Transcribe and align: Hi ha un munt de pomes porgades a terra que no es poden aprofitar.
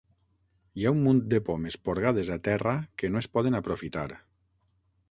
Hi 0.79 0.87
ha 0.87 0.93
un 0.95 1.03
munt 1.07 1.19
de 1.33 1.39
pomes 1.49 1.77
porgades 1.89 2.33
a 2.37 2.39
terra 2.51 2.75
que 3.03 3.13
no 3.13 3.23
es 3.25 3.31
poden 3.39 3.61
aprofitar. 3.63 4.09